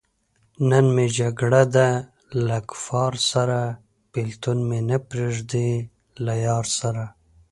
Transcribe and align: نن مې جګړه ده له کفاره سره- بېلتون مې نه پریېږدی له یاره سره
نن 0.69 0.85
مې 0.95 1.05
جګړه 1.17 1.63
ده 1.75 1.89
له 2.47 2.57
کفاره 2.69 3.19
سره- 3.31 3.75
بېلتون 4.11 4.57
مې 4.69 4.79
نه 4.89 4.97
پریېږدی 5.09 5.71
له 6.25 6.33
یاره 6.45 6.71
سره 6.79 7.05